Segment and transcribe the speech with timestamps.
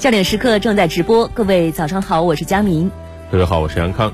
[0.00, 2.90] 焦点时刻正在直播，各位早上好，我是佳明。
[3.30, 4.10] 各位好，我是杨康。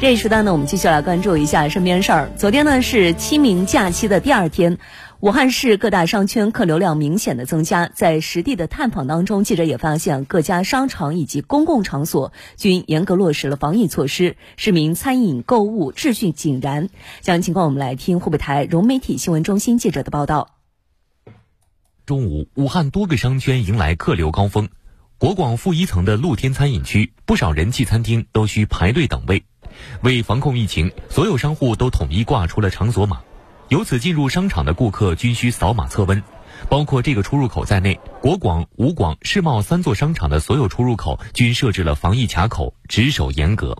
[0.00, 2.30] 这一时段呢，我们继续来关注一下身边事儿。
[2.38, 4.78] 昨天呢是清明假期的第二天，
[5.20, 7.90] 武汉市各大商圈客流量明显的增加。
[7.94, 16.88] 在实地的探访当中，记者也发现各家商场以及公共场所均严格落实了防疫措施，市民餐饮购物秩序井然。
[17.20, 20.48] 详细情况我们来听湖北台融媒体新闻中心记者的报道。
[22.06, 24.70] 中午，武汉多个商圈迎来客流高峰，
[25.18, 29.42] 国广负一层的露天餐饮区，不少人气餐厅都需排队等位。
[30.02, 33.22] 为防控疫情，所有商户都统一挂出了场所码，
[33.70, 36.22] 由此进入商场的顾客均需扫码测温。
[36.68, 43.78] 包括这个出入口在内，国广、武广、世贸三座商场的所有出入口均设置了防疫卡口，值守严格。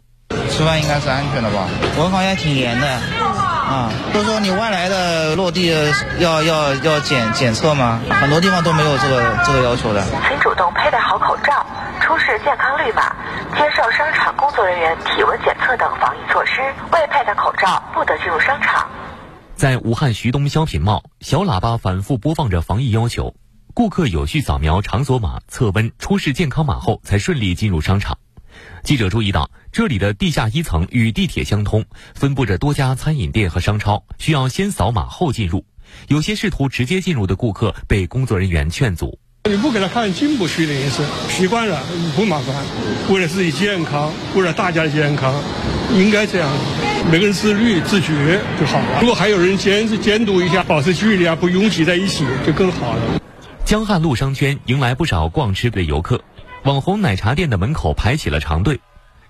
[0.51, 1.67] 吃饭应该是安全的吧？
[1.97, 5.75] 我们防疫还挺严的啊，都说你外来的落地
[6.19, 8.01] 要要要检检测吗？
[8.09, 10.05] 很多地方都没有这个这个要求的。
[10.29, 11.67] 请主动佩戴好口罩，
[12.01, 13.15] 出示健康绿码，
[13.57, 16.61] 接受商场工作人员体温检测等防疫措施。
[16.93, 18.87] 未佩戴口罩不得进入商场。
[19.57, 23.35] 在武汉徐东小品茂，小喇叭反复播放着防疫要求，
[23.75, 28.19] 顾客有序扫描场所码、测温、出示健康码后，才顺利进入商场。
[28.83, 35.65] 记者注意到，这里的地下一层与地铁相通，分布着多家餐饮店和商超，需要先扫码后进入。
[36.09, 39.19] 有些试图直接进入的顾客被工作人员劝阻。
[39.49, 41.81] 你不给他看进不去的意思，习惯了
[42.17, 42.55] 不麻烦。
[43.09, 45.33] 为了自己健康，为了大家的健康，
[45.95, 46.51] 应该这样，
[47.11, 48.99] 每个人自律自觉就好了。
[49.01, 53.21] 如果还有人监监督一下，保持距离啊，不拥挤在一起，就更好了。
[53.65, 56.21] 江汉路商圈迎来不少逛吃的游客，
[56.67, 58.81] 网红奶茶店的门口排起了长队。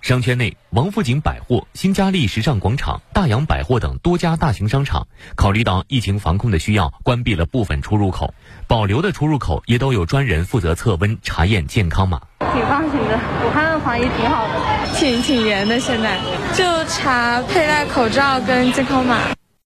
[0.01, 8.33] 商圈内，王府井百货、新嘉丽时尚广场、大洋百货等多家大型商场，考虑到疫情防控的需要，关闭了部分出入口，
[8.67, 12.23] 保留的出入口也都有专人负责测温、查验健康码。
[12.39, 14.55] 挺放心的，武汉防疫挺好的，
[14.95, 15.79] 挺挺严的。
[15.79, 16.19] 现在
[16.55, 19.36] 就查佩戴口罩跟健康码。